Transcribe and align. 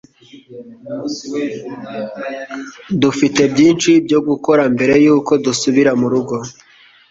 Dufite 3.01 3.41
byinshi 3.53 3.91
byo 4.05 4.19
gukora 4.27 4.63
mbere 4.73 4.93
yuko 5.05 5.31
dusubira 5.45 5.91
murugo. 5.99 6.35